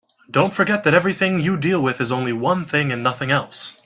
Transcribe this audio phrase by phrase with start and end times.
[0.31, 3.77] Don't forget that everything you deal with is only one thing and nothing else.